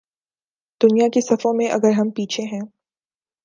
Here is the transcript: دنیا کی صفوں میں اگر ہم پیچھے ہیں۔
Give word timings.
دنیا 0.81 1.07
کی 1.07 1.21
صفوں 1.21 1.53
میں 1.53 1.67
اگر 1.67 1.91
ہم 1.91 2.09
پیچھے 2.09 2.43
ہیں۔ 2.43 2.61